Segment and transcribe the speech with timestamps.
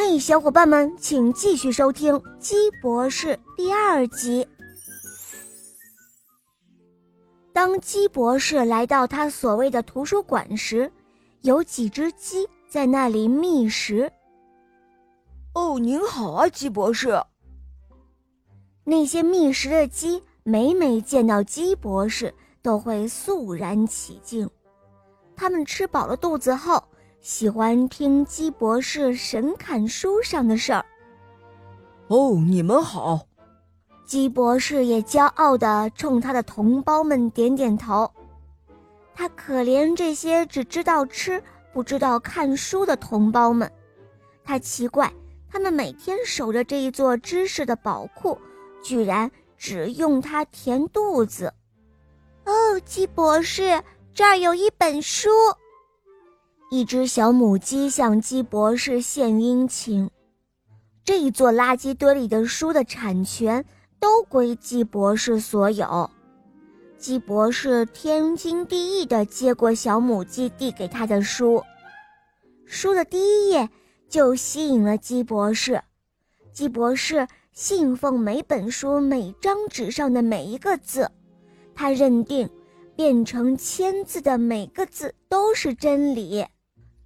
[0.00, 4.46] 嘿，小伙伴们，请继续收听《鸡博士》第二集。
[7.52, 10.88] 当鸡博士来到他所谓的图书馆时，
[11.40, 14.08] 有几只鸡在那里觅食。
[15.54, 17.20] 哦，您好啊，鸡博士。
[18.84, 24.48] 那些觅食的鸡每每见到鸡博士，都会肃然起敬。
[25.34, 26.80] 它们吃饱了肚子后。
[27.28, 30.82] 喜欢听鸡博士神侃书上的事儿。
[32.06, 33.20] 哦，你们好。
[34.06, 38.10] 鸡博士也骄傲地冲他的同胞们点点头。
[39.14, 43.70] 他可怜这些只知道吃不知道看书的同胞们。
[44.42, 45.12] 他奇怪，
[45.50, 48.38] 他们每天守着这一座知识的宝库，
[48.82, 51.52] 居然只用它填肚子。
[52.46, 53.82] 哦，鸡博士，
[54.14, 55.28] 这儿有一本书。
[56.70, 60.10] 一只小母鸡向鸡博士献殷勤，
[61.02, 63.64] 这一座垃圾堆里的书的产权
[63.98, 66.10] 都归鸡博士所有。
[66.98, 71.64] 鸡博士天经地义地接过小母鸡递给他的书，
[72.66, 73.70] 书的第一页
[74.10, 75.80] 就吸引了鸡博士。
[76.52, 81.10] 鸡博士信奉每本书每张纸上的每一个字，
[81.74, 82.50] 他认定
[82.94, 86.44] 变成签字的每个字都是真理。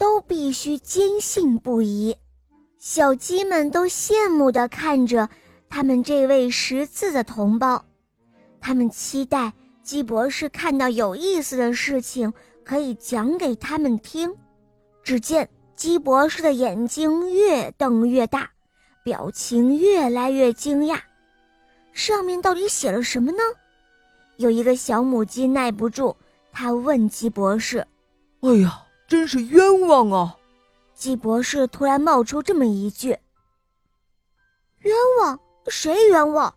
[0.00, 2.16] 都必须坚信不疑，
[2.78, 5.28] 小鸡们都羡慕地看着
[5.68, 7.84] 他们这位识字的同胞，
[8.62, 12.32] 他们期待鸡博士看到有意思的事情
[12.64, 14.34] 可以讲给他们听。
[15.02, 18.50] 只见鸡博士的眼睛越瞪越大，
[19.04, 20.98] 表情越来越惊讶，
[21.92, 23.42] 上面到底写了什么呢？
[24.38, 26.16] 有一个小母鸡耐不住，
[26.50, 27.86] 它问鸡博士
[28.40, 30.36] ：“哎呀！”真是冤枉啊！
[30.94, 33.08] 鸡博士突然冒出这么一句
[34.82, 35.40] ：“冤枉？
[35.66, 36.54] 谁冤枉？”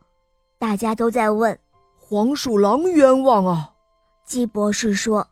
[0.60, 1.58] 大家都在问
[1.98, 3.72] ：“黄鼠狼冤枉啊！”
[4.24, 5.28] 鸡博士说：“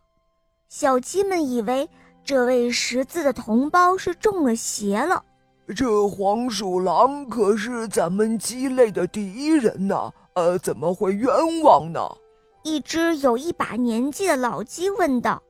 [0.68, 1.88] 小鸡们以为
[2.26, 5.24] 这位识字的同胞是中了邪了。
[5.76, 11.32] 这黄鼠狼可是咱们鸡类的敌人呐，呃，怎么会冤
[11.62, 12.00] 枉呢？”
[12.66, 15.44] 一只有一把年纪的老鸡问道。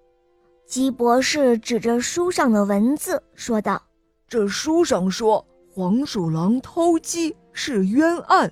[0.68, 3.82] 鸡博士指着书上的文字说道
[4.28, 8.52] ：“这书上说黄鼠狼偷鸡是冤案，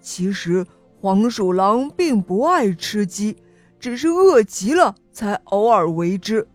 [0.00, 0.64] 其实
[1.00, 3.36] 黄鼠狼并不爱吃鸡，
[3.80, 6.46] 只是饿极了才偶尔为之。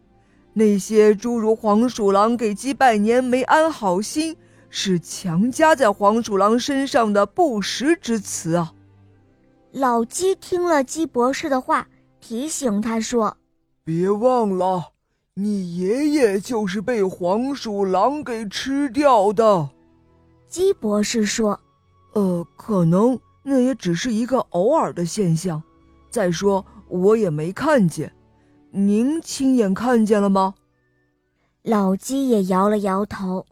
[0.54, 4.36] 那些诸如黄鼠狼给鸡拜年没安好心，
[4.70, 8.74] 是强加在黄鼠狼身上的不实之词啊！”
[9.74, 11.88] 老鸡听了鸡博士的话，
[12.20, 13.38] 提醒他说
[13.84, 14.90] ：“别忘了。”
[15.34, 19.70] 你爷爷就是被黄鼠狼给吃掉的，
[20.46, 21.58] 鸡博士说
[22.14, 25.64] ：“呃，可能那也只是一个偶尔的现象。
[26.10, 28.14] 再说，我也没看见，
[28.72, 30.54] 您亲眼看见了吗？”
[31.64, 33.46] 老鸡也摇了摇头。